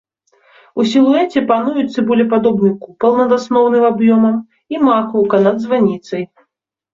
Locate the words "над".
3.21-3.29, 5.47-5.57